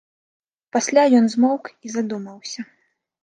Пасля 0.77 1.03
ён 1.19 1.25
змоўк 1.33 1.69
і 1.87 1.93
задумаўся. 1.99 2.61